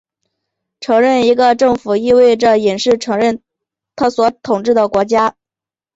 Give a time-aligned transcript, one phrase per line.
[0.79, 3.39] 承认一个政府意味着隐式承认
[3.95, 5.35] 它所统治的国家。